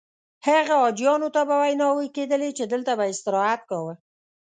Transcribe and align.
هغه 0.47 0.73
حاجیانو 0.83 1.27
ته 1.35 1.41
به 1.47 1.55
ویناوې 1.61 2.07
کېدلې 2.15 2.49
چې 2.57 2.63
دلته 2.73 2.91
به 2.97 3.03
یې 3.07 3.11
استراحت 3.13 3.61
کاوه. 3.69 3.93